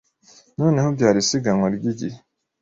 Noneho 0.59 0.87
byari 0.95 1.17
isiganwa 1.23 1.67
ryigihe. 1.75 2.19